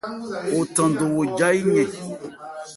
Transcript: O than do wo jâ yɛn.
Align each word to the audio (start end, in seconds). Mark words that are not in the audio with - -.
O 0.57 0.61
than 0.75 0.91
do 0.99 1.05
wo 1.15 1.21
jâ 1.37 1.49
yɛn. 1.65 1.89